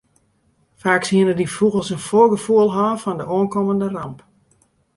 [0.81, 4.19] Faaks hiene dy fûgels in foargefoel hân fan de oankommende ramp.